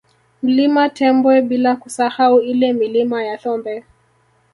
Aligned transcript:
Mlima 0.43 0.89
Tembwe 0.89 1.41
bila 1.41 1.75
kusahau 1.75 2.39
ile 2.41 2.73
Milima 2.73 3.23
ya 3.23 3.37
Thombe 3.37 3.83